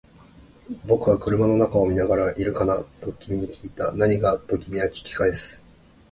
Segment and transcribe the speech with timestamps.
[0.87, 2.83] 僕は車の中を見ながら、いるかな？
[3.01, 3.91] と君に訊いた。
[3.91, 4.35] 何が？
[4.39, 5.61] と君は訊き返す。